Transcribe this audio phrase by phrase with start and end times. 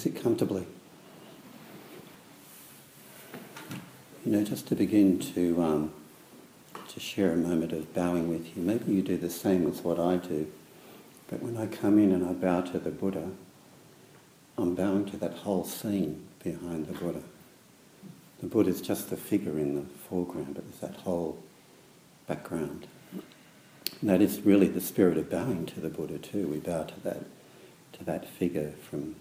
[0.00, 0.66] Sit comfortably.
[4.24, 5.92] You know, just to begin to um,
[6.88, 8.62] to share a moment of bowing with you.
[8.62, 10.50] Maybe you do the same as what I do,
[11.28, 13.28] but when I come in and I bow to the Buddha,
[14.56, 17.20] I'm bowing to that whole scene behind the Buddha.
[18.40, 21.42] The Buddha is just the figure in the foreground, but there's that whole
[22.26, 22.86] background.
[24.00, 26.46] And that is really the spirit of bowing to the Buddha too.
[26.46, 27.24] We bow to that,
[27.92, 29.16] to that figure from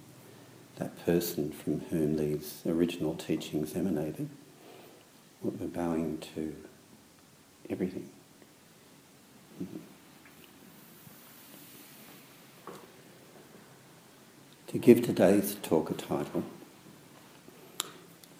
[0.79, 4.29] that person from whom these original teachings emanated.
[5.41, 6.55] We're bowing to
[7.69, 8.09] everything.
[9.61, 9.77] Mm-hmm.
[14.67, 16.43] To give today's talk a title,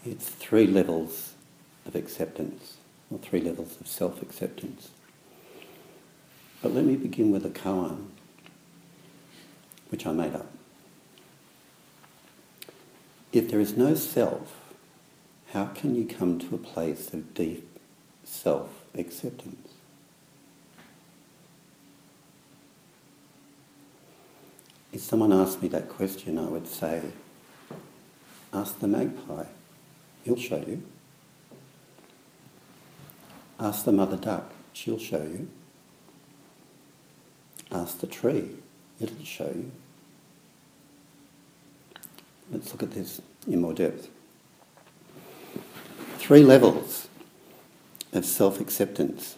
[0.05, 1.33] it's three levels
[1.85, 2.77] of acceptance,
[3.11, 4.89] or three levels of self-acceptance.
[6.61, 8.07] But let me begin with a koan,
[9.89, 10.58] which I made up.
[13.31, 14.55] If there is no self,
[15.53, 17.67] how can you come to a place of deep
[18.23, 19.69] self-acceptance?
[24.91, 27.03] If someone asked me that question, I would say,
[28.51, 29.45] ask the magpie,
[30.23, 30.81] he'll show you.
[33.59, 35.47] Ask the mother duck, she'll show you.
[37.71, 38.55] Ask the tree,
[38.99, 39.71] it'll show you.
[42.51, 44.09] Let's look at this in more depth.
[46.17, 47.07] Three levels
[48.11, 49.35] of self acceptance.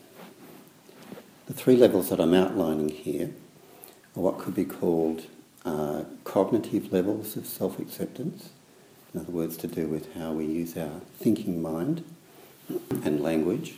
[1.48, 3.32] The three levels that I'm outlining here
[4.16, 5.24] are what could be called
[5.66, 8.50] uh, cognitive levels of self acceptance.
[9.14, 12.06] In other words, to do with how we use our thinking mind
[13.04, 13.76] and language.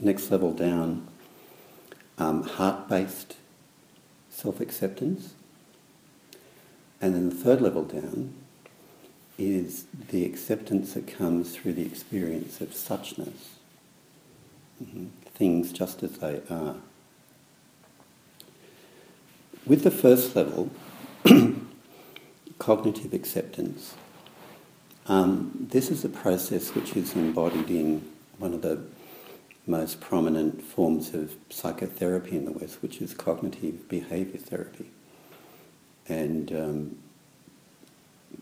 [0.00, 1.06] Next level down,
[2.16, 3.36] um, heart based
[4.30, 5.34] self acceptance.
[7.04, 8.32] And then the third level down
[9.36, 13.58] is the acceptance that comes through the experience of suchness,
[14.82, 15.08] mm-hmm.
[15.34, 16.76] things just as they are.
[19.66, 20.70] With the first level,
[22.58, 23.96] cognitive acceptance,
[25.04, 28.80] um, this is a process which is embodied in one of the
[29.66, 34.90] most prominent forms of psychotherapy in the West, which is cognitive behavior therapy.
[36.08, 36.98] And um,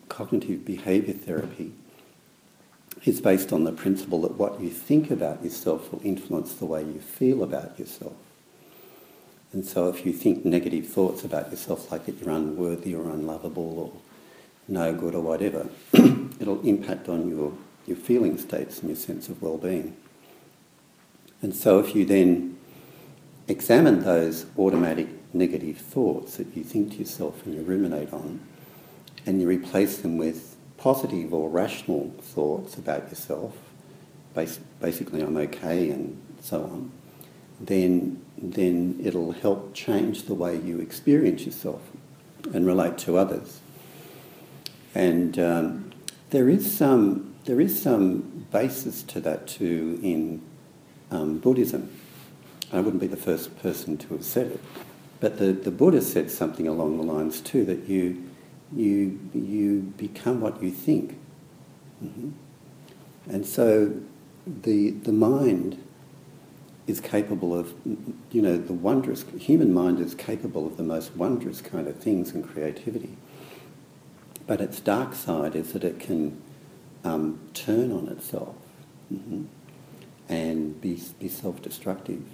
[0.08, 1.72] cognitive behavior therapy
[3.04, 6.82] is based on the principle that what you think about yourself will influence the way
[6.82, 8.14] you feel about yourself.
[9.52, 13.78] And so if you think negative thoughts about yourself, like that you're unworthy or unlovable
[13.78, 14.00] or
[14.68, 17.52] no good or whatever, it'll impact on your,
[17.86, 19.96] your feeling states and your sense of well-being.
[21.42, 22.56] And so if you then
[23.48, 28.40] examine those automatic negative thoughts that you think to yourself and you ruminate on,
[29.26, 33.56] and you replace them with positive or rational thoughts about yourself,
[34.34, 36.90] basically I'm okay and so on,
[37.60, 41.82] then, then it'll help change the way you experience yourself
[42.52, 43.60] and relate to others.
[44.94, 45.92] And um,
[46.30, 50.42] there is some there is some basis to that too in
[51.10, 51.90] um, Buddhism.
[52.72, 54.60] I wouldn't be the first person to have said it,
[55.22, 58.28] but the, the Buddha said something along the lines too that you
[58.74, 61.16] you you become what you think,
[62.04, 62.30] mm-hmm.
[63.30, 63.94] and so
[64.44, 65.80] the the mind
[66.88, 67.72] is capable of
[68.32, 72.32] you know the wondrous human mind is capable of the most wondrous kind of things
[72.32, 73.16] and creativity.
[74.48, 76.42] But its dark side is that it can
[77.04, 78.56] um, turn on itself
[79.12, 79.44] mm-hmm,
[80.28, 82.24] and be, be self-destructive.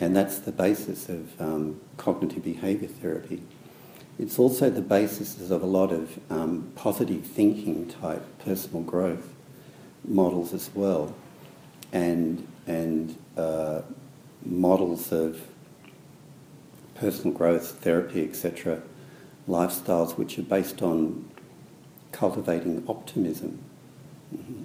[0.00, 3.42] And that's the basis of um, cognitive behaviour therapy.
[4.18, 9.34] It's also the basis of a lot of um, positive thinking type personal growth
[10.04, 11.14] models as well,
[11.92, 13.82] and and uh,
[14.44, 15.40] models of
[16.94, 18.82] personal growth therapy, etc.,
[19.48, 21.28] lifestyles which are based on
[22.12, 23.58] cultivating optimism.
[24.34, 24.62] Mm-hmm.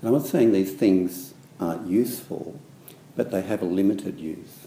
[0.00, 2.58] And I'm not saying these things aren't useful,
[3.20, 4.66] but they have a limited use.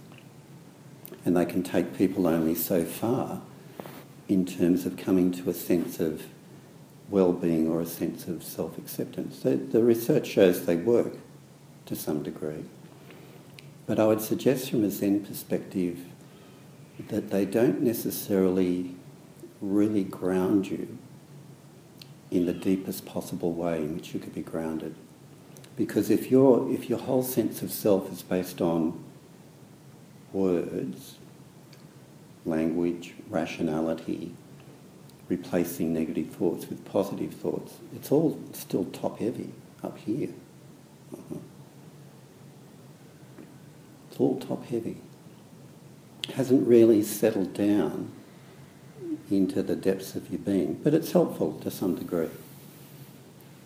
[1.26, 3.42] And they can take people only so far
[4.28, 6.22] in terms of coming to a sense of
[7.10, 9.40] well-being or a sense of self-acceptance.
[9.40, 11.14] The, the research shows they work
[11.88, 12.66] to some degree.
[13.88, 16.02] But I would suggest from a Zen perspective
[17.08, 18.94] that they don't necessarily
[19.62, 21.00] really ground you
[22.30, 24.94] in the deepest possible way in which you could be grounded.
[25.76, 29.04] Because if, your if your whole sense of self is based on
[30.32, 31.16] words,
[32.46, 34.34] language, rationality,
[35.30, 37.76] replacing negative thoughts with positive thoughts.
[37.96, 39.50] It's all still top heavy
[39.84, 40.30] up here.
[41.14, 41.40] Uh-huh.
[44.10, 44.98] It's all top heavy.
[46.28, 48.12] It Hasn't really settled down
[49.32, 52.30] into the depths of your being, but it's helpful to some degree.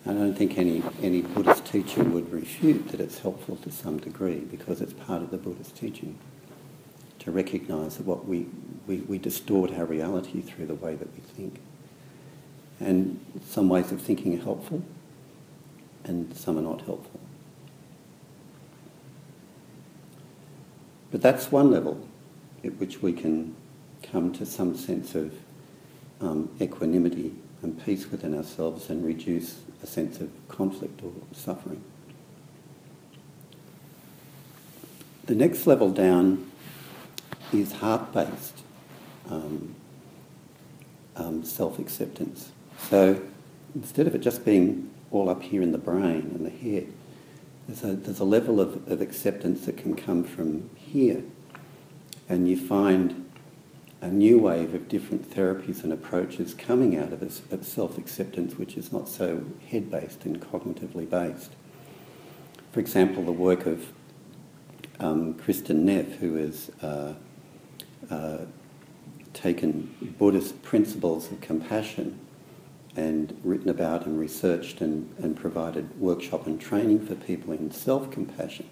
[0.08, 4.38] I don't think any, any Buddhist teacher would refute that it's helpful to some degree
[4.38, 6.18] because it's part of the Buddhist teaching
[7.18, 8.46] to recognise that what we,
[8.86, 11.60] we, we distort our reality through the way that we think.
[12.80, 14.82] And some ways of thinking are helpful
[16.04, 17.20] and some are not helpful.
[21.10, 22.08] But that's one level
[22.64, 23.54] at which we can
[24.02, 25.34] come to some sense of
[26.22, 31.82] um, equanimity and peace within ourselves and reduce a sense of conflict or suffering.
[35.26, 36.50] The next level down
[37.52, 38.62] is heart-based
[39.30, 39.74] um,
[41.16, 42.50] um, self-acceptance.
[42.88, 43.20] So
[43.74, 46.92] instead of it just being all up here in the brain and the head,
[47.66, 51.22] there's a, there's a level of, of acceptance that can come from here.
[52.28, 53.27] And you find
[54.00, 57.22] a new wave of different therapies and approaches coming out of,
[57.52, 61.52] of self-acceptance, which is not so head-based and cognitively based.
[62.72, 63.92] For example, the work of
[65.00, 67.14] um, Kristin Neff, who has uh,
[68.10, 68.38] uh,
[69.32, 72.18] taken Buddhist principles of compassion
[72.96, 78.68] and written about and researched and, and provided workshop and training for people in self-compassion.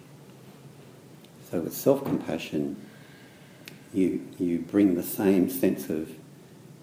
[1.51, 2.77] So with self-compassion,
[3.93, 6.11] you, you bring the same sense of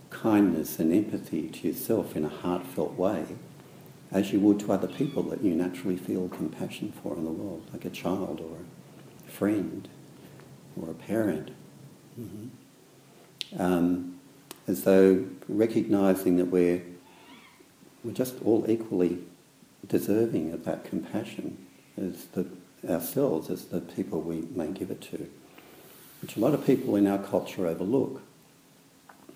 [0.10, 3.26] kindness and empathy to yourself in a heartfelt way
[4.12, 7.68] as you would to other people that you naturally feel compassion for in the world,
[7.74, 8.58] like a child or
[9.28, 9.90] a friend
[10.80, 11.50] or a parent.
[12.20, 13.62] Mm-hmm.
[13.62, 14.20] Um,
[14.68, 16.84] as though recognizing that we're,
[18.04, 19.20] we're just all equally
[19.88, 21.66] deserving of that compassion
[21.98, 22.48] as the,
[22.88, 25.30] ourselves, as the people we may give it to
[26.24, 28.22] which a lot of people in our culture overlook.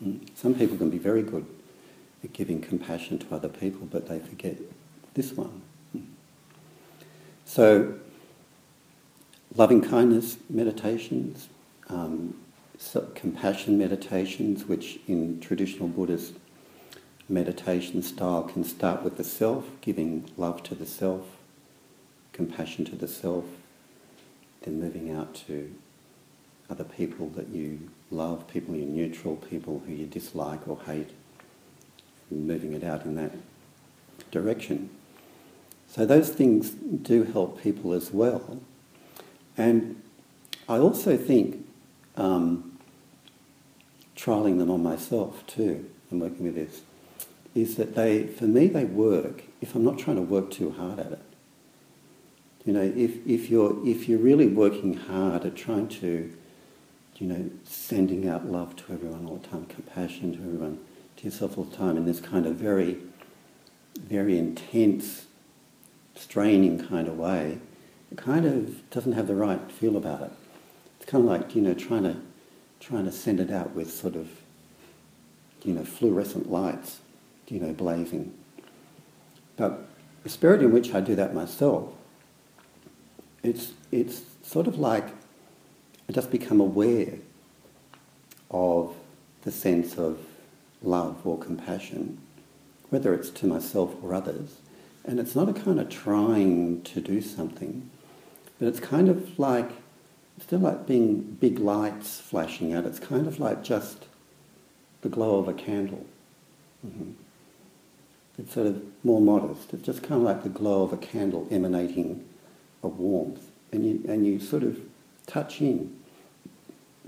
[0.01, 0.25] Mm.
[0.35, 1.45] Some people can be very good
[2.23, 4.55] at giving compassion to other people, but they forget
[5.13, 5.61] this one.
[5.95, 6.05] Mm.
[7.43, 7.95] So,
[9.53, 11.49] loving kindness meditations,
[11.89, 12.35] um,
[13.15, 16.35] compassion meditations, which in traditional Buddhist
[17.27, 21.25] meditation style can start with the self, giving love to the self,
[22.31, 23.43] compassion to the self,
[24.61, 25.75] then moving out to
[26.69, 31.11] other people that you love, people you're neutral, people who you dislike or hate,
[32.29, 33.31] moving it out in that
[34.31, 34.89] direction.
[35.87, 38.61] So those things do help people as well.
[39.57, 40.01] And
[40.67, 41.65] I also think
[42.17, 42.77] um,
[44.15, 46.81] trialing them on myself too, and working with this,
[47.55, 50.99] is that they, for me, they work if I'm not trying to work too hard
[50.99, 51.21] at it.
[52.65, 56.33] You know, if, if, you're, if you're really working hard at trying to
[57.17, 60.79] you know, sending out love to everyone all the time, compassion to everyone,
[61.17, 62.97] to yourself all the time, in this kind of very,
[63.99, 65.25] very intense,
[66.15, 67.57] straining kind of way,
[68.11, 70.31] it kind of doesn't have the right feel about it.
[70.99, 72.17] It's kind of like, you know, trying to,
[72.79, 74.29] trying to send it out with sort of,
[75.63, 76.99] you know, fluorescent lights,
[77.47, 78.33] you know, blazing.
[79.55, 79.87] But
[80.23, 81.93] the spirit in which I do that myself,
[83.41, 85.07] it's, it's sort of like
[86.09, 87.15] I just become aware
[88.49, 88.95] of
[89.41, 90.19] the sense of
[90.81, 92.17] love or compassion,
[92.89, 94.57] whether it's to myself or others.
[95.03, 97.89] And it's not a kind of trying to do something,
[98.59, 99.69] but it's kind of like,
[100.41, 102.85] still like being big lights flashing out.
[102.85, 104.05] It's kind of like just
[105.01, 106.05] the glow of a candle.
[106.85, 107.11] Mm-hmm.
[108.37, 109.73] It's sort of more modest.
[109.73, 112.23] It's just kind of like the glow of a candle emanating
[112.83, 113.49] a warmth.
[113.71, 114.79] And you, and you sort of
[115.25, 115.96] touch in,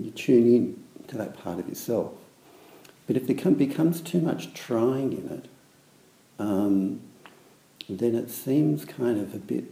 [0.04, 2.12] you tune in to that part of yourself.
[3.06, 5.48] But if there becomes too much trying in it,
[6.38, 7.00] um,
[7.88, 9.64] then it seems kind of a bit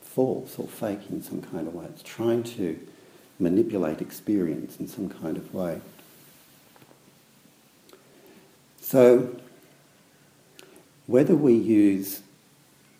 [0.00, 1.86] false or fake in some kind of way.
[1.86, 2.78] It's trying to
[3.38, 5.80] manipulate experience in some kind of way.
[8.80, 9.36] So,
[11.06, 12.22] whether we use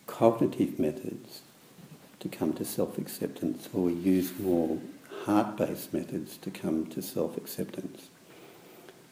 [0.07, 1.43] cognitive methods
[2.21, 4.79] to come to self acceptance or we use more
[5.25, 8.09] heart-based methods to come to self-acceptance.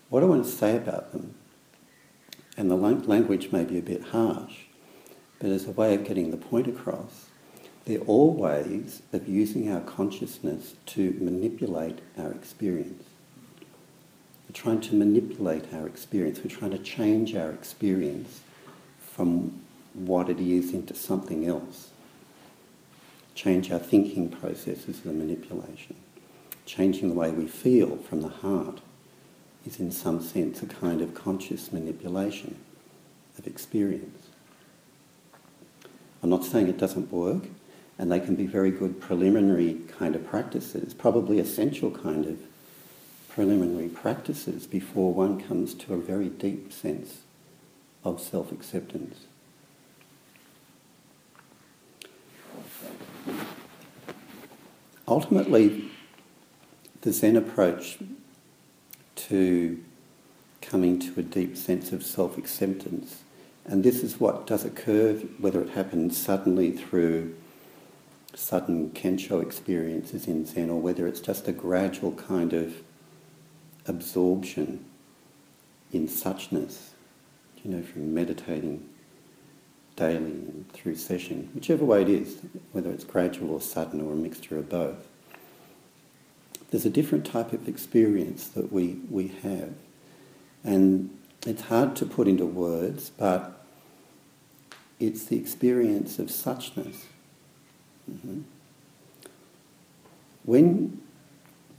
[0.09, 1.35] What I want to say about them,
[2.57, 4.65] and the language may be a bit harsh,
[5.39, 7.27] but as a way of getting the point across,
[7.85, 13.05] they're all ways of using our consciousness to manipulate our experience.
[14.49, 16.41] We're trying to manipulate our experience.
[16.43, 18.41] We're trying to change our experience
[19.01, 19.61] from
[19.93, 21.91] what it is into something else.
[23.37, 25.95] Change our thinking processes the manipulation.
[26.65, 28.81] Changing the way we feel from the heart
[29.67, 32.57] is in some sense a kind of conscious manipulation
[33.39, 34.29] of experience.
[36.23, 37.43] I'm not saying it doesn't work,
[37.99, 42.39] and they can be very good preliminary kind of practices, probably essential kind of
[43.29, 47.19] preliminary practices before one comes to a very deep sense
[48.03, 49.27] of self-acceptance.
[55.09, 55.91] Ultimately,
[57.03, 57.99] the Zen approach
[59.15, 59.83] to
[60.61, 63.23] coming to a deep sense of self-acceptance,
[63.65, 67.37] and this is what does occur, whether it happens suddenly through
[68.35, 72.83] sudden Kensho experiences in Zen or whether it's just a gradual kind of
[73.87, 74.85] absorption
[75.93, 76.91] in suchness,
[77.63, 78.89] you know, from meditating
[79.97, 82.39] daily and through session, whichever way it is,
[82.73, 85.09] whether it's gradual or sudden or a mixture of both.
[86.71, 89.73] There's a different type of experience that we, we have.
[90.63, 93.65] And it's hard to put into words, but
[94.99, 97.05] it's the experience of suchness
[98.11, 98.43] Mm-hmm.
[100.45, 101.03] When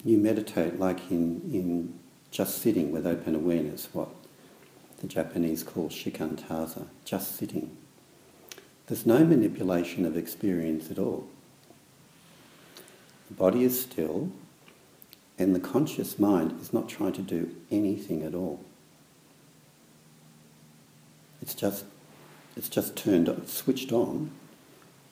[0.04, 2.00] you meditate, like in, in
[2.32, 4.10] just sitting with open awareness, what
[5.00, 7.78] the Japanese call shikantaza, just sitting,
[8.88, 11.28] there's no manipulation of experience at all.
[13.28, 14.32] The body is still,
[15.38, 18.62] and the conscious mind is not trying to do anything at all.
[21.42, 21.86] It's just,
[22.56, 24.32] it's just turned, it's switched on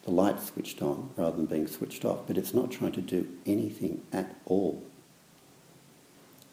[0.06, 3.28] the light switched on rather than being switched off, but it's not trying to do
[3.46, 4.84] anything at all.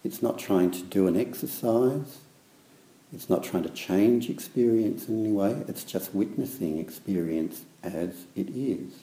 [0.02, 2.18] It's not trying to do an exercise.
[3.12, 5.64] It's not trying to change experience in any way.
[5.68, 8.94] It's just witnessing experience as it is.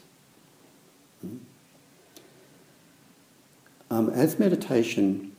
[3.92, 5.36] Um, as meditation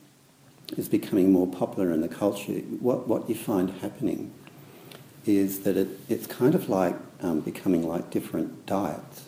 [0.77, 4.31] is becoming more popular in the culture, what, what you find happening
[5.25, 9.25] is that it, it's kind of like um, becoming like different diets.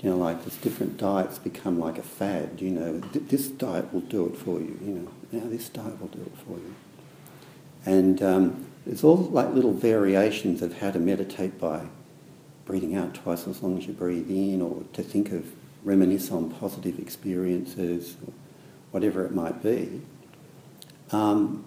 [0.00, 2.60] You know, like this different diets become like a fad.
[2.60, 4.78] You know, this diet will do it for you.
[4.82, 6.74] You know, now this diet will do it for you.
[7.86, 11.86] And um, it's all like little variations of how to meditate by
[12.64, 15.44] breathing out twice as long as you breathe in, or to think of
[15.82, 18.16] reminisce on positive experiences,
[18.90, 20.02] whatever it might be.
[21.10, 21.64] Um,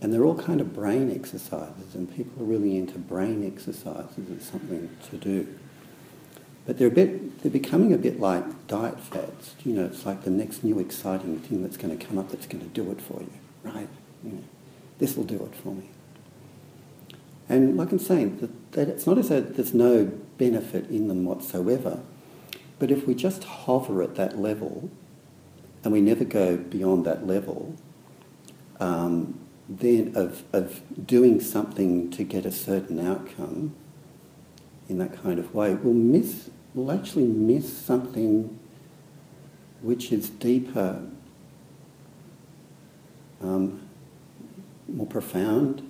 [0.00, 4.44] and they're all kind of brain exercises, and people are really into brain exercises as
[4.44, 5.46] something to do.
[6.66, 9.54] But they're a bit, they're becoming a bit like diet fads.
[9.64, 12.46] You know, it's like the next new exciting thing that's going to come up that's
[12.46, 13.32] going to do it for you,
[13.64, 13.88] right?
[14.24, 14.44] You know,
[15.02, 15.90] this will do it for me.
[17.48, 20.04] And like I'm saying, that, that it's not as though there's no
[20.38, 21.98] benefit in them whatsoever,
[22.78, 24.90] but if we just hover at that level
[25.82, 27.74] and we never go beyond that level,
[28.78, 33.74] um, then of, of doing something to get a certain outcome
[34.88, 38.56] in that kind of way, we'll miss, we'll actually miss something
[39.80, 41.02] which is deeper,
[43.42, 43.81] um,
[44.88, 45.88] more profound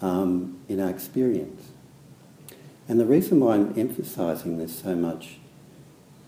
[0.00, 1.68] um, in our experience.
[2.88, 5.38] And the reason why I'm emphasising this so much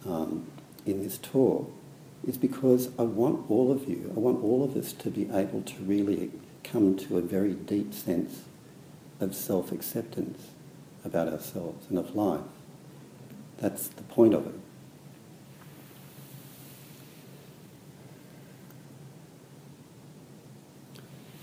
[0.07, 0.47] um,
[0.87, 1.73] in this talk
[2.27, 5.63] is because I want all of you, I want all of us to be able
[5.63, 6.31] to really
[6.63, 8.43] come to a very deep sense
[9.21, 10.49] of self-acceptance
[11.05, 12.41] about ourselves and of life.
[13.59, 14.62] That's the point of it.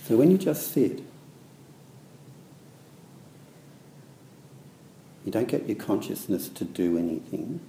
[0.10, 1.04] So when you just sit,
[5.24, 7.60] you don't get your consciousness to do anything.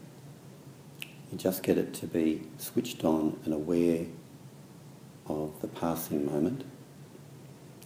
[1.31, 4.07] You just get it to be switched on and aware
[5.27, 6.65] of the passing moment.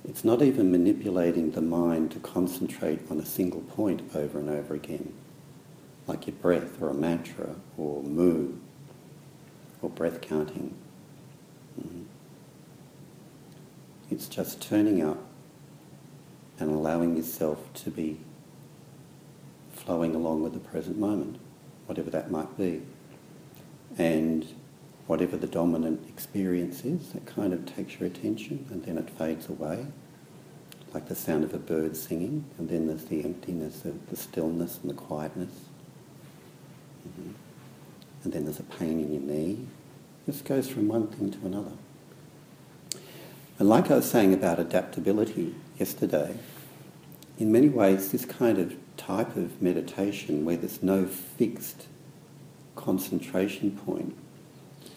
[0.08, 4.72] It's not even manipulating the mind to concentrate on a single point over and over
[4.72, 5.14] again,
[6.06, 8.52] like your breath or a mantra or mu
[9.82, 10.76] or breath counting.
[11.80, 12.02] Mm-hmm.
[14.14, 15.18] It's just turning up
[16.60, 18.20] and allowing yourself to be
[19.72, 21.40] flowing along with the present moment,
[21.86, 22.82] whatever that might be
[23.98, 24.46] and
[25.08, 29.48] whatever the dominant experience is, that kind of takes your attention and then it fades
[29.48, 29.84] away,
[30.92, 34.78] like the sound of a bird singing, and then there's the emptiness of the stillness
[34.80, 35.50] and the quietness.
[37.08, 37.30] Mm-hmm.
[38.22, 39.66] And then there's a pain in your knee.
[40.24, 41.72] This goes from one thing to another.
[43.58, 46.34] And like I was saying about adaptability yesterday,
[47.38, 51.86] in many ways, this kind of type of meditation where there's no fixed
[52.74, 54.16] concentration point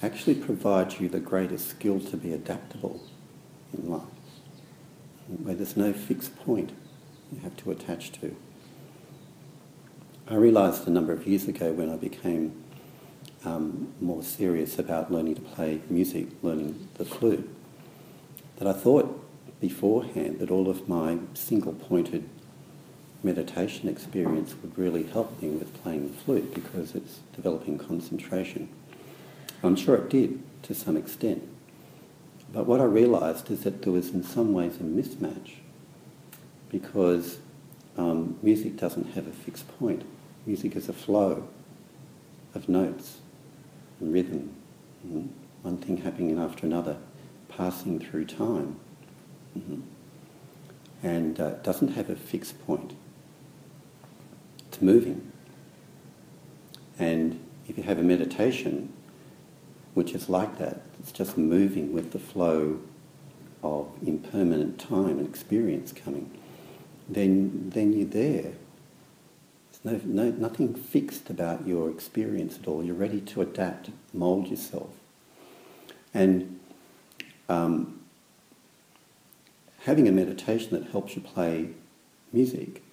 [0.01, 3.01] actually provides you the greatest skill to be adaptable
[3.73, 4.01] in life,
[5.27, 6.71] where there's no fixed point
[7.31, 8.35] you have to attach to.
[10.27, 12.63] I realised a number of years ago when I became
[13.45, 17.49] um, more serious about learning to play music, learning the flute,
[18.57, 19.23] that I thought
[19.59, 22.29] beforehand that all of my single pointed
[23.23, 28.69] meditation experience would really help me with playing the flute because it's developing concentration.
[29.63, 31.47] I'm sure it did to some extent.
[32.53, 35.55] But what I realised is that there was in some ways a mismatch
[36.69, 37.39] because
[37.97, 40.03] um, music doesn't have a fixed point.
[40.45, 41.47] Music is a flow
[42.53, 43.17] of notes
[43.99, 44.55] and rhythm,
[45.05, 45.27] mm-hmm.
[45.63, 46.97] one thing happening after another,
[47.57, 48.79] passing through time.
[49.57, 49.81] Mm-hmm.
[51.03, 52.93] And uh, doesn't have a fixed point.
[54.67, 55.31] It's moving.
[56.99, 58.93] And if you have a meditation,
[59.93, 62.79] which is like that, it's just moving with the flow
[63.63, 66.31] of impermanent time and experience coming,
[67.09, 68.53] then, then you're there.
[69.83, 72.83] There's no, no, nothing fixed about your experience at all.
[72.83, 74.89] You're ready to adapt, mould yourself.
[76.13, 76.56] And
[77.49, 77.99] um,
[79.83, 81.69] having a meditation that helps you play
[82.33, 82.83] music,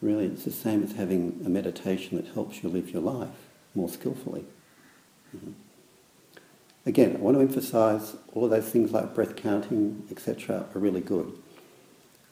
[0.00, 3.28] really it's the same as having a meditation that helps you live your life
[3.74, 4.44] more skillfully.
[5.36, 5.52] Mm-hmm.
[6.86, 11.02] Again, I want to emphasize all of those things like breath counting, etc., are really
[11.02, 11.32] good.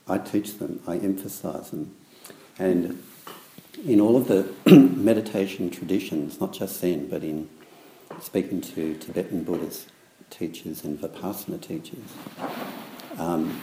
[0.08, 1.94] I teach them, I emphasize them.
[2.58, 3.02] And
[3.86, 7.48] in all of the meditation traditions, not just Zen, but in
[8.20, 9.88] speaking to Tibetan Buddhist
[10.30, 12.04] teachers and Vipassana teachers,
[13.18, 13.60] um,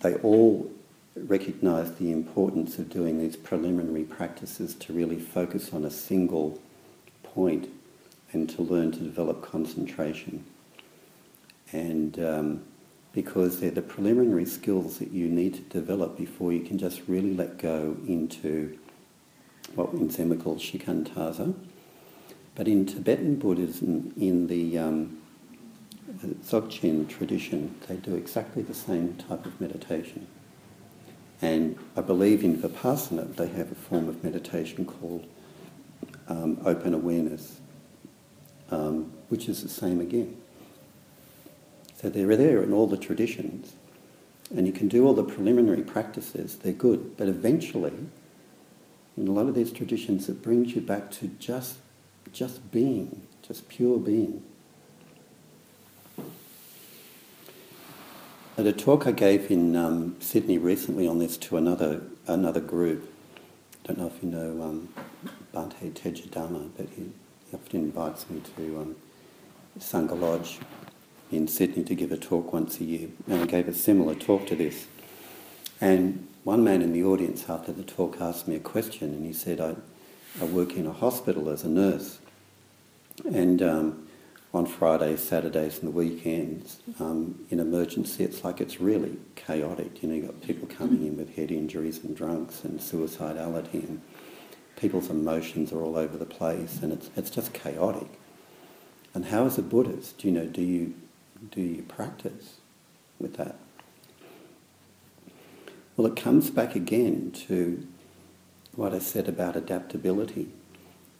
[0.00, 0.70] they all
[1.14, 6.60] recognize the importance of doing these preliminary practices to really focus on a single
[7.22, 7.68] point
[8.32, 10.44] and to learn to develop concentration.
[11.72, 12.62] And um,
[13.12, 17.34] because they're the preliminary skills that you need to develop before you can just really
[17.34, 18.78] let go into
[19.74, 21.54] what in Zen we call shikantaza.
[22.54, 25.22] But in Tibetan Buddhism, in the um,
[26.22, 30.26] Dzogchen tradition, they do exactly the same type of meditation.
[31.40, 35.26] And I believe in Vipassana they have a form of meditation called
[36.28, 37.60] um, open awareness,
[38.70, 40.36] um, which is the same again.
[42.00, 43.74] So they're there in all the traditions,
[44.54, 47.92] and you can do all the preliminary practices, they're good, but eventually,
[49.16, 51.76] in a lot of these traditions, it brings you back to just,
[52.32, 54.42] just being, just pure being.
[58.58, 63.10] At a talk I gave in um, Sydney recently on this to another another group,
[63.82, 64.88] I don't know if you know um,
[65.52, 67.10] Bhante Tejadhammo, but he,
[67.50, 68.96] he, often invites me to um,
[69.78, 70.60] Sangha Lodge
[71.32, 74.46] in Sydney to give a talk once a year, and I gave a similar talk
[74.48, 74.86] to this.
[75.80, 79.32] And one man in the audience after the talk asked me a question, and he
[79.32, 79.76] said, I,
[80.40, 82.18] I work in a hospital as a nurse,
[83.24, 84.08] and um,
[84.54, 90.02] on Fridays, Saturdays, and the weekends, um, in emergency, it's like it's really chaotic.
[90.02, 94.00] You know, you've got people coming in with head injuries and drunks and suicidality, and
[94.76, 98.08] people's emotions are all over the place, and it's, it's just chaotic.
[99.14, 100.94] And how, as a Buddhist, you know, do you
[101.50, 102.56] do you practice
[103.18, 103.56] with that?
[105.96, 107.86] Well, it comes back again to
[108.74, 110.48] what I said about adaptability.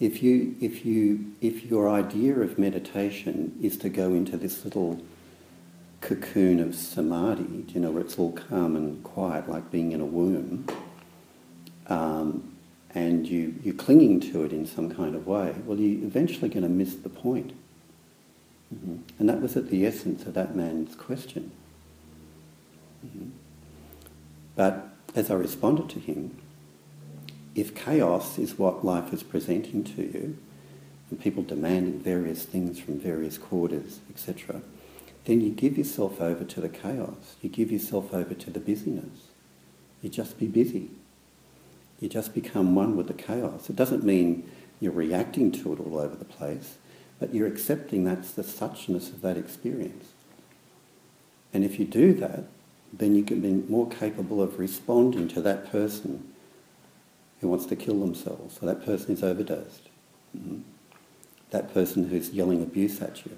[0.01, 5.01] If you, if you, if your idea of meditation is to go into this little
[6.01, 10.05] cocoon of samadhi, you know, where it's all calm and quiet, like being in a
[10.05, 10.67] womb,
[11.87, 12.53] um,
[12.95, 16.63] and you, you're clinging to it in some kind of way, well, you're eventually going
[16.63, 17.53] to miss the point.
[18.75, 18.97] Mm-hmm.
[19.19, 21.53] And that was at the essence of that man's question.
[23.07, 23.29] Mm-hmm.
[24.57, 26.37] But as I responded to him,
[27.55, 30.39] if chaos is what life is presenting to you,
[31.11, 34.63] and people demanding various things from various quarters, etc.,
[35.25, 37.37] then you give yourself over to the chaos.
[37.43, 39.29] You give yourself over to the busyness.
[40.01, 40.91] You just be busy.
[42.01, 43.71] You just become one with the chaos.
[43.71, 46.77] It doesn't mean you're reacting to it all over the place.
[47.21, 50.07] But you're accepting that's the suchness of that experience.
[51.55, 52.45] And if you do that,
[52.93, 56.32] then you can be more capable of responding to that person
[57.43, 59.89] who wants to kill themselves, or that person who's overdosed,
[60.35, 60.61] mm-hmm.
[61.51, 63.37] that person who's yelling abuse at you.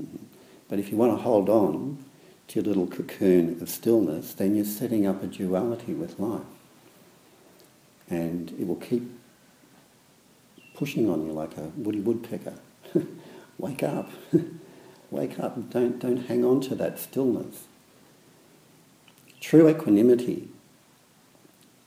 [0.00, 0.24] Mm-hmm.
[0.68, 2.04] But if you want to hold on
[2.48, 6.42] to your little cocoon of stillness, then you're setting up a duality with life.
[8.08, 9.10] And it will keep
[10.74, 12.54] pushing on you like a woody woodpecker.
[13.58, 14.08] Wake up.
[15.10, 15.70] Wake up.
[15.70, 17.64] Don't, don't hang on to that stillness.
[19.40, 20.48] True equanimity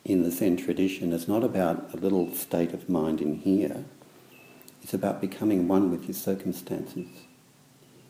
[0.05, 3.85] in the Zen tradition is not about a little state of mind in here.
[4.81, 7.07] It's about becoming one with your circumstances.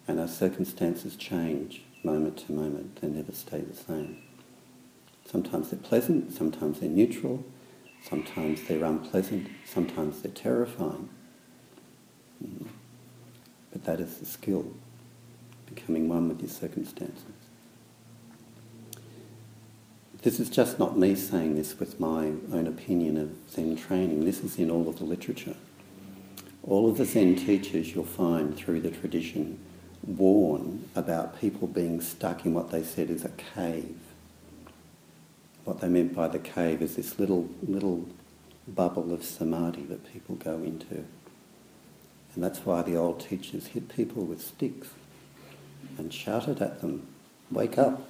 [0.08, 3.00] And our circumstances change moment to moment.
[3.00, 4.22] They never stay the same.
[5.26, 7.46] Sometimes they're pleasant, sometimes they're neutral,
[8.04, 11.10] sometimes they're unpleasant, sometimes they're terrifying.
[12.44, 12.68] Mm-hmm.
[13.72, 14.74] But that is the skill,
[15.74, 17.43] becoming one with your circumstances.
[20.24, 24.24] This is just not me saying this with my own opinion of Zen training.
[24.24, 25.58] This is in all of the literature.
[26.64, 29.60] All of the Zen teachers you'll find through the tradition
[30.02, 33.98] warn about people being stuck in what they said is a cave.
[35.66, 38.08] What they meant by the cave is this little little
[38.66, 41.04] bubble of samadhi that people go into.
[42.34, 44.88] And that's why the old teachers hit people with sticks
[45.98, 47.08] and shouted at them,
[47.52, 48.10] wake up,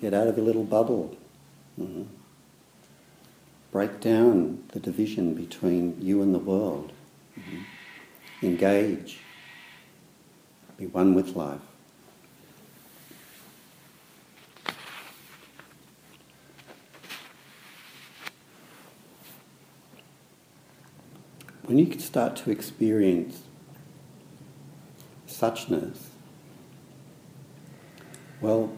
[0.00, 1.16] get out of your little bubble.
[1.78, 2.04] Mm-hmm.
[3.72, 6.92] Break down the division between you and the world.
[7.38, 8.46] Mm-hmm.
[8.46, 9.20] Engage.
[10.76, 11.60] Be one with life.
[21.64, 23.42] When you start to experience
[25.26, 25.98] suchness,
[28.40, 28.72] well,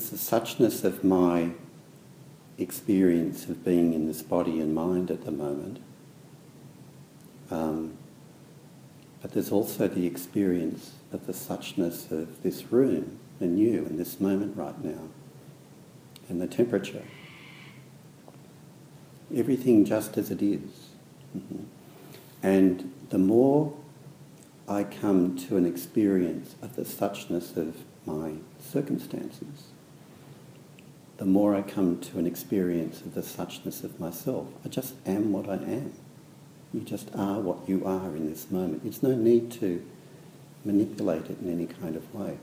[0.00, 1.50] the suchness of my
[2.58, 5.78] experience of being in this body and mind at the moment.
[7.50, 7.96] Um,
[9.22, 14.20] but there's also the experience of the suchness of this room and you in this
[14.20, 15.08] moment right now,
[16.28, 17.04] and the temperature.
[19.34, 20.90] Everything just as it is.
[21.36, 21.64] Mm-hmm.
[22.42, 23.74] And the more
[24.68, 27.76] I come to an experience of the suchness of
[28.06, 29.72] my circumstances,
[31.16, 34.48] the more I come to an experience of the suchness of myself.
[34.64, 35.92] I just am what I am.
[36.72, 38.82] You just are what you are in this moment.
[38.82, 39.84] There's no need to
[40.64, 42.38] manipulate it in any kind of way.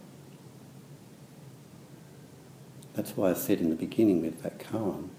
[2.93, 5.09] That's why I said in the beginning with that koan,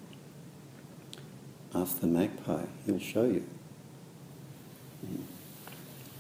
[1.75, 3.45] ask the magpie, he'll show you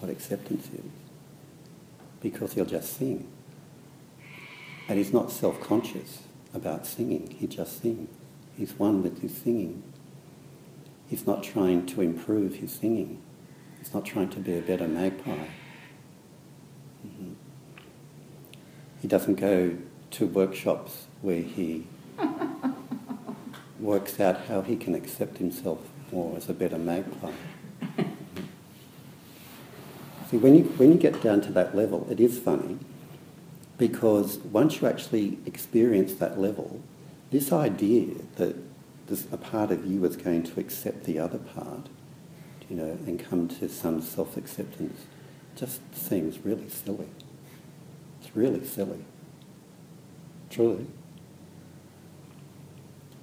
[0.01, 0.85] what acceptance is.
[2.21, 3.27] Because he'll just sing.
[4.89, 6.23] And he's not self-conscious
[6.55, 8.09] about singing, he just sings.
[8.57, 9.83] He's one with his singing.
[11.09, 13.21] He's not trying to improve his singing.
[13.79, 15.47] He's not trying to be a better magpie.
[17.07, 17.33] Mm-hmm.
[19.01, 19.77] He doesn't go
[20.13, 21.87] to workshops where he
[23.81, 25.81] works out how he can accept himself
[26.13, 27.33] more as a better magpie.
[30.31, 32.79] See, when you, when you get down to that level, it is funny
[33.79, 36.81] because once you actually experience that level,
[37.31, 38.57] this idea that
[39.31, 41.89] a part of you is going to accept the other part,
[42.69, 45.07] you know, and come to some self-acceptance,
[45.57, 47.09] just seems really silly.
[48.21, 49.05] It's really silly.
[50.49, 50.87] Truly.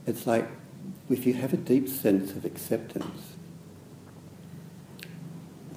[0.06, 0.48] It's like
[1.10, 3.34] if you have a deep sense of acceptance,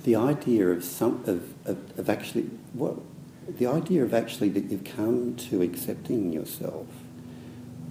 [0.05, 3.03] the idea of some of, of, of actually well,
[3.49, 6.87] the idea of actually that you've come to accepting yourself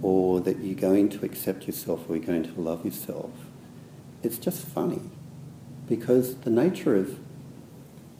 [0.00, 3.30] or that you're going to accept yourself or you're going to love yourself,
[4.22, 5.10] it's just funny
[5.88, 7.18] because the nature of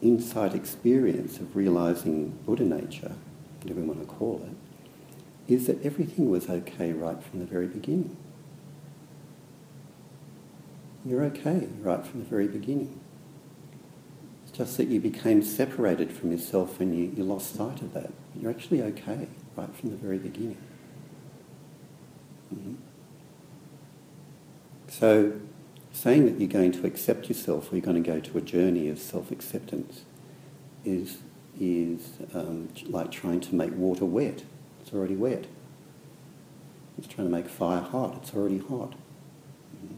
[0.01, 3.13] insight experience of realizing Buddha nature,
[3.61, 7.67] whatever we want to call it, is that everything was okay right from the very
[7.67, 8.17] beginning.
[11.05, 13.02] You're okay right from the very beginning.
[14.53, 18.13] Just that you became separated from yourself and you, you lost sight of that.
[18.39, 20.59] You're actually okay right from the very beginning.
[22.55, 22.75] Mm-hmm.
[24.89, 25.33] So,
[25.93, 28.89] saying that you're going to accept yourself or you're going to go to a journey
[28.89, 30.03] of self-acceptance
[30.85, 31.19] is,
[31.59, 34.43] is um, like trying to make water wet.
[34.83, 35.47] It's already wet.
[36.99, 38.17] It's trying to make fire hot.
[38.23, 38.93] It's already hot.
[39.77, 39.95] Mm-hmm.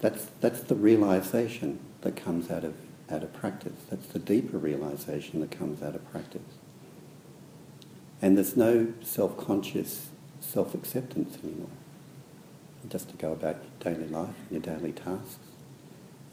[0.00, 2.74] That's, that's the realization that comes out of,
[3.10, 3.80] out of practice.
[3.88, 6.42] That's the deeper realization that comes out of practice.
[8.22, 10.08] And there's no self-conscious
[10.40, 11.68] self-acceptance anymore.
[12.88, 15.38] Just to go about your daily life, and your daily tasks,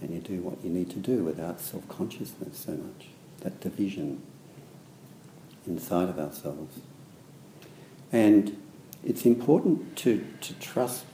[0.02, 3.08] and you do what you need to do without self-consciousness so much.
[3.42, 4.22] that division
[5.66, 6.80] inside of ourselves.
[8.12, 8.62] And
[9.04, 11.06] it's important to, to trust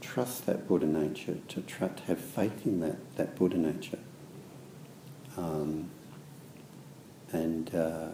[0.00, 3.98] trust that Buddha nature, to, to have faith in that, that Buddha nature.
[5.36, 5.90] Um,
[7.32, 8.08] and uh,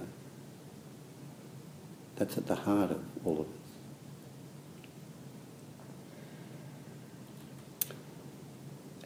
[2.16, 3.56] that's at the heart of all of this.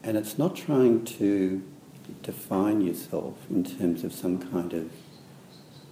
[0.02, 1.62] And it's not trying to
[2.22, 4.90] define yourself in terms of some kind of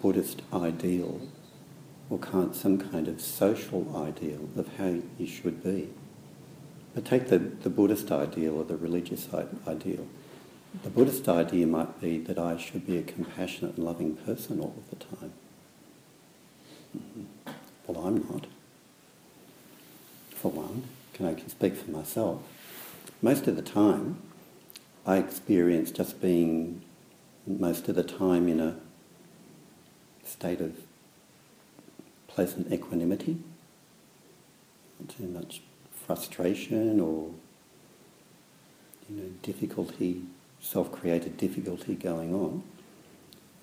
[0.01, 1.21] Buddhist ideal
[2.11, 2.21] or
[2.53, 5.89] some kind of social ideal of how you should be.
[6.95, 9.29] But take the, the Buddhist ideal or the religious
[9.67, 10.07] ideal.
[10.83, 14.75] The Buddhist idea might be that I should be a compassionate and loving person all
[14.77, 15.33] of the time.
[16.97, 17.53] Mm-hmm.
[17.87, 18.47] Well, I'm not.
[20.31, 22.43] For one, can I speak for myself?
[23.23, 24.21] Most of the time,
[25.07, 26.83] I experience just being
[27.47, 28.77] most of the time in a
[30.25, 30.77] state of
[32.27, 33.39] pleasant equanimity,
[34.99, 37.31] not too much frustration or
[39.09, 40.23] you know difficulty,
[40.65, 42.63] self-created difficulty going on.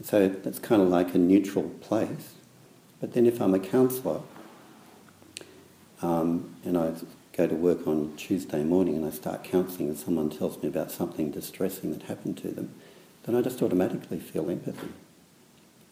[0.03, 2.33] So that's kind of like a neutral place.
[2.99, 4.21] But then if I'm a counsellor
[6.01, 6.93] um, and I
[7.33, 10.91] go to work on Tuesday morning and I start counselling and someone tells me about
[10.91, 12.73] something distressing that happened to them,
[13.23, 14.89] then I just automatically feel empathy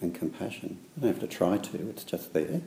[0.01, 0.79] and compassion.
[0.97, 2.61] I don't have to try to, it's just there.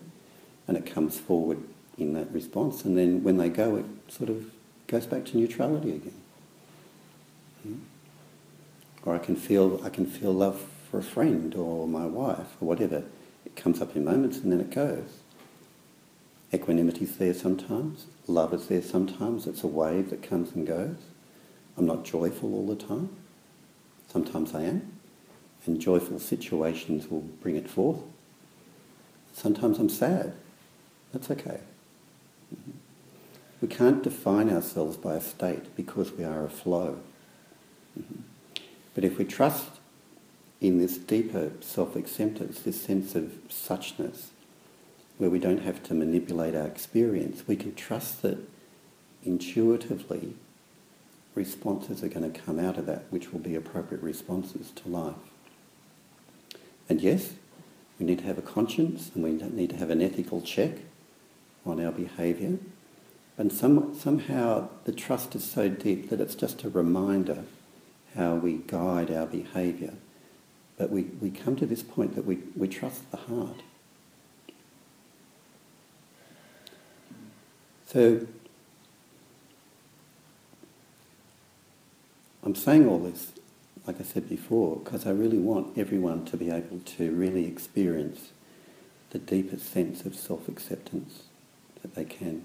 [0.68, 1.62] And it comes forward
[1.98, 2.84] in that response.
[2.84, 4.50] And then when they go, it sort of
[4.86, 6.20] goes back to neutrality again.
[7.62, 7.74] Hmm?
[9.04, 12.68] Or I can feel I can feel love for a friend or my wife or
[12.68, 13.04] whatever.
[13.44, 15.18] It comes up in moments and then it goes.
[16.52, 18.06] Equanimity is there sometimes.
[18.26, 19.46] Love is there sometimes.
[19.46, 20.96] It's a wave that comes and goes.
[21.76, 23.08] I'm not joyful all the time.
[24.08, 24.92] Sometimes I am.
[25.64, 28.00] And joyful situations will bring it forth.
[29.32, 30.34] Sometimes I'm sad.
[31.12, 31.60] That's okay.
[33.62, 36.98] We can't define ourselves by a state because we are a flow.
[38.94, 39.66] But if we trust
[40.60, 44.28] in this deeper self-acceptance, this sense of suchness,
[45.18, 48.38] where we don't have to manipulate our experience, we can trust that
[49.24, 50.34] intuitively
[51.34, 55.14] responses are going to come out of that which will be appropriate responses to life.
[56.88, 57.34] And yes,
[57.98, 60.72] we need to have a conscience and we need to have an ethical check
[61.64, 62.58] on our behaviour.
[63.38, 67.44] And some, somehow the trust is so deep that it's just a reminder
[68.14, 69.94] how we guide our behaviour.
[70.78, 73.62] But we, we come to this point that we, we trust the heart.
[77.86, 78.26] So
[82.42, 83.32] I'm saying all this,
[83.86, 88.30] like I said before, because I really want everyone to be able to really experience
[89.10, 91.24] the deepest sense of self-acceptance
[91.82, 92.44] that they can.